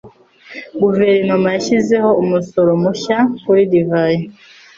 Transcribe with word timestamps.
Guverinoma 0.81 1.47
yashyizeho 1.55 2.09
umusoro 2.23 2.71
mushya 2.81 3.17
kuri 3.43 3.61
divayi. 3.71 4.19